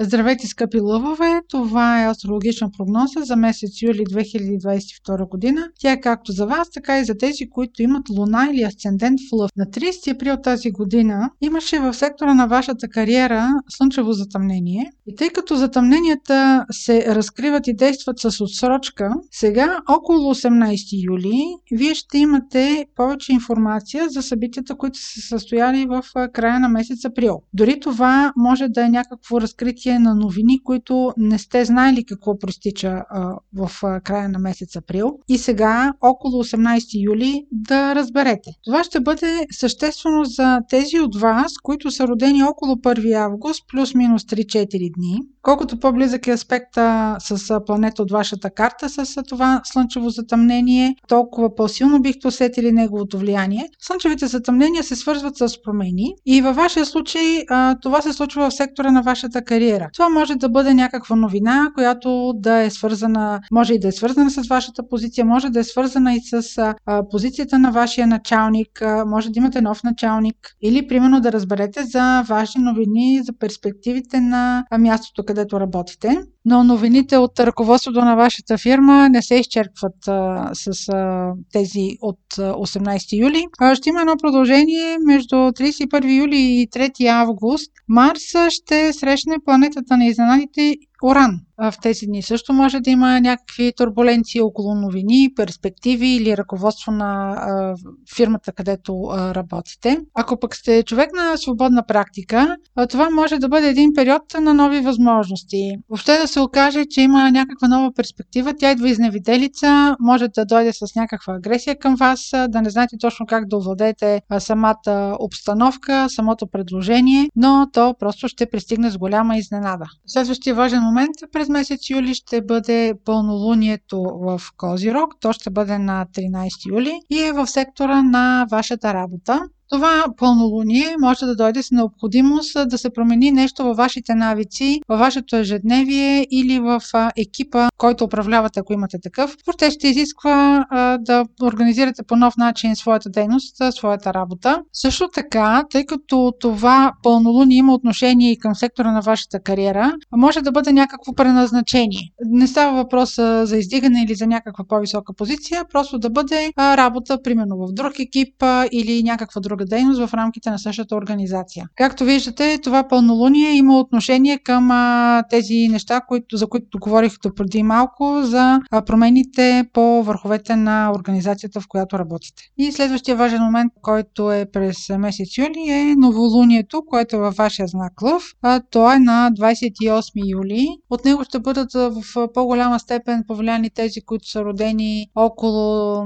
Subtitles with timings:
[0.00, 1.40] Здравейте, скъпи лъвове!
[1.48, 5.68] Това е астрологична прогноза за месец юли 2022 година.
[5.80, 9.32] Тя е както за вас, така и за тези, които имат луна или асцендент в
[9.32, 9.50] лъв.
[9.56, 14.90] На 30 април тази година имаше в сектора на вашата кариера слънчево затъмнение.
[15.06, 21.94] И тъй като затъмненията се разкриват и действат с отсрочка, сега около 18 юли вие
[21.94, 26.02] ще имате повече информация за събитията, които са се състояли в
[26.32, 27.42] края на месец април.
[27.54, 32.38] Дори това може да е някакво разкритие развитие на новини, които не сте знаели какво
[32.38, 33.70] простича а, в
[34.04, 38.50] края на месец април и сега, около 18 юли, да разберете.
[38.64, 44.22] Това ще бъде съществено за тези от вас, които са родени около 1 август, плюс-минус
[44.22, 45.18] 3-4 дни.
[45.42, 52.02] Колкото по-близък е аспекта с планета от вашата карта с това слънчево затъмнение, толкова по-силно
[52.02, 53.68] бихте усетили неговото влияние.
[53.80, 57.44] Слънчевите затъмнения се свързват с промени и във вашия случай
[57.82, 59.77] това се случва в сектора на вашата кариера.
[59.92, 64.30] Това може да бъде някаква новина, която да е свързана, може и да е свързана
[64.30, 66.74] с вашата позиция, може да е свързана и с
[67.10, 72.64] позицията на вашия началник, може да имате нов началник или примерно да разберете за важни
[72.64, 76.22] новини за перспективите на мястото, където работите.
[76.44, 82.20] Но новините от ръководството на вашата фирма не се изчерпват а, с а, тези от
[82.36, 83.44] 18 юли.
[83.58, 87.72] А, ще има едно продължение между 31 юли и 3 август.
[87.88, 93.72] Марс ще срещне планетата на изненадите Уран в тези дни също може да има някакви
[93.76, 97.74] турбуленции около новини, перспективи или ръководство на а,
[98.16, 99.98] фирмата, където а, работите.
[100.14, 104.54] Ако пък сте човек на свободна практика, а, това може да бъде един период на
[104.54, 105.70] нови възможности.
[105.88, 110.72] Въобще да се окаже, че има някаква нова перспектива, тя идва изневиделица, може да дойде
[110.72, 116.46] с някаква агресия към вас, да не знаете точно как да овладеете самата обстановка, самото
[116.46, 119.84] предложение, но то просто ще пристигне с голяма изненада.
[120.06, 125.14] Следващия важен момент през месец юли ще бъде пълнолунието в Козирог.
[125.20, 129.40] То ще бъде на 13 юли и е в сектора на вашата работа.
[129.68, 134.98] Това пълнолуние може да дойде с необходимост да се промени нещо във вашите навици, във
[134.98, 136.82] вашето ежедневие или в
[137.16, 139.36] екипа, който управлявате, ако имате такъв.
[139.46, 140.66] Въобще ще изисква
[141.00, 144.62] да организирате по нов начин своята дейност, своята работа.
[144.72, 150.40] Също така, тъй като това пълнолуние има отношение и към сектора на вашата кариера, може
[150.40, 152.00] да бъде някакво преназначение.
[152.30, 157.56] Не става въпрос за издигане или за някаква по-висока позиция, просто да бъде работа, примерно
[157.56, 158.34] в друг екип
[158.72, 161.64] или някаква друга друга дейност в рамките на същата организация.
[161.76, 167.62] Както виждате, това пълнолуние има отношение към а, тези неща, които, за които говорих преди
[167.62, 172.42] малко, за а, промените по върховете на организацията, в която работите.
[172.58, 177.68] И следващия важен момент, който е през месец юли, е новолунието, което е във вашия
[177.68, 178.22] знак Лъв.
[178.42, 180.68] А, то е на 28 юли.
[180.90, 186.04] От него ще бъдат в по-голяма степен повлияни тези, които са родени около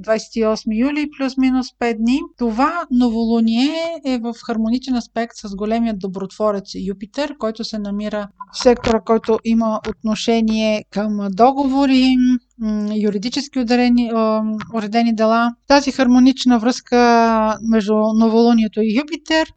[0.00, 2.20] 28 юли, плюс-минус 5 дни.
[2.38, 9.00] Това новолуние е в хармоничен аспект с големия добротворец Юпитер, който се намира в сектора,
[9.00, 12.16] който има отношение към договори,
[12.94, 14.10] юридически ударени,
[14.74, 15.50] уредени дела.
[15.68, 19.52] Тази хармонична връзка между новолунието и Юпитер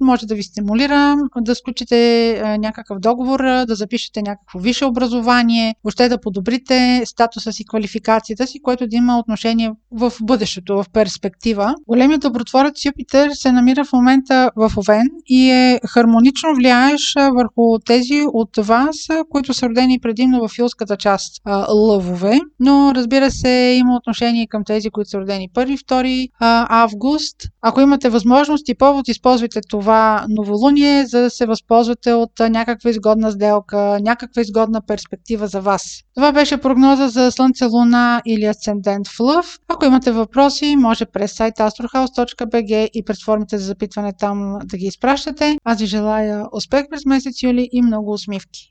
[0.00, 6.20] може да ви стимулира да сключите някакъв договор, да запишете някакво висше образование, въобще да
[6.20, 11.74] подобрите статуса си, квалификацията си, което да има отношение в бъдещето, в перспектива.
[11.88, 18.26] Големият добротворец Юпитер се намира в момента в Овен и е хармонично влияеш върху тези
[18.32, 18.96] от вас,
[19.30, 24.90] които са родени предимно в филската част лъвове но разбира се има отношение към тези,
[24.90, 27.36] които са родени 1-2 август.
[27.62, 33.32] Ако имате възможност и повод, използвайте това новолуние, за да се възползвате от някаква изгодна
[33.32, 35.82] сделка, някаква изгодна перспектива за вас.
[36.14, 39.58] Това беше прогноза за Слънце, Луна или Асцендент в Лъв.
[39.68, 44.86] Ако имате въпроси, може през сайта astrohouse.bg и през формите за запитване там да ги
[44.86, 45.58] изпращате.
[45.64, 48.70] Аз ви желая успех през месец юли и много усмивки!